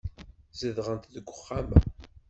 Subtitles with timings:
[0.59, 1.79] Zedɣent deg uxxam-a.